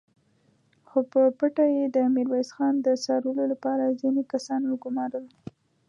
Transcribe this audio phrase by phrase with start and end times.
[0.87, 5.25] خو په پټه يې د ميرويس خان د څارلو له پاره ځينې کسان وګومارل!